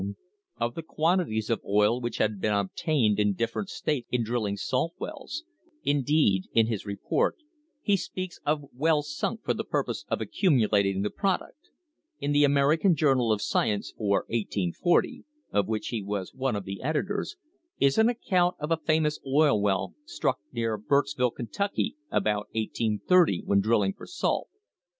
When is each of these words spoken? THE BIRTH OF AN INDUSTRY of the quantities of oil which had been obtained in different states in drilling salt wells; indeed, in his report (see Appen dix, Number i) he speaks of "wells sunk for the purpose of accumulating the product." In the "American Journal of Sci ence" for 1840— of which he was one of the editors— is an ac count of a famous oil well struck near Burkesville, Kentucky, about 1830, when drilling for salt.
THE 0.01 0.07
BIRTH 0.07 0.13
OF 0.17 0.17
AN 0.17 0.25
INDUSTRY 0.25 0.65
of 0.65 0.73
the 0.73 0.81
quantities 0.95 1.49
of 1.51 1.61
oil 1.63 2.01
which 2.01 2.17
had 2.17 2.41
been 2.41 2.53
obtained 2.55 3.19
in 3.19 3.33
different 3.35 3.69
states 3.69 4.07
in 4.09 4.23
drilling 4.23 4.57
salt 4.57 4.95
wells; 4.97 5.43
indeed, 5.83 6.49
in 6.53 6.65
his 6.65 6.87
report 6.87 7.35
(see 7.35 7.43
Appen 7.43 7.45
dix, 7.45 7.67
Number 7.67 7.75
i) 7.75 7.83
he 7.93 7.97
speaks 7.97 8.39
of 8.43 8.65
"wells 8.73 9.15
sunk 9.15 9.43
for 9.43 9.53
the 9.53 9.63
purpose 9.63 10.05
of 10.09 10.19
accumulating 10.21 11.03
the 11.03 11.11
product." 11.11 11.69
In 12.19 12.31
the 12.31 12.43
"American 12.43 12.95
Journal 12.95 13.31
of 13.31 13.41
Sci 13.43 13.67
ence" 13.67 13.93
for 13.95 14.25
1840— 14.29 15.23
of 15.53 15.67
which 15.67 15.89
he 15.89 16.01
was 16.01 16.33
one 16.33 16.55
of 16.55 16.63
the 16.65 16.81
editors— 16.81 17.35
is 17.79 17.99
an 17.99 18.09
ac 18.09 18.21
count 18.27 18.55
of 18.59 18.71
a 18.71 18.77
famous 18.83 19.19
oil 19.27 19.61
well 19.61 19.93
struck 20.05 20.39
near 20.51 20.79
Burkesville, 20.79 21.29
Kentucky, 21.35 21.95
about 22.09 22.47
1830, 22.55 23.43
when 23.45 23.59
drilling 23.61 23.93
for 23.93 24.07
salt. 24.07 24.47